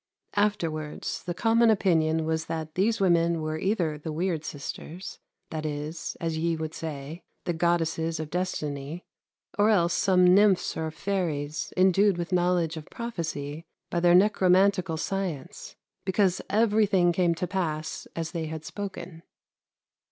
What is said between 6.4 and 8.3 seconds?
would say) the goddesses